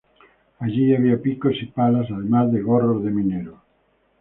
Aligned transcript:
Allí 0.57 0.95
había 0.95 1.21
picos 1.21 1.57
y 1.61 1.67
palas, 1.67 2.07
además 2.09 2.51
de 2.51 2.63
gorros 2.63 3.03
de 3.03 3.11
mineros. 3.11 3.59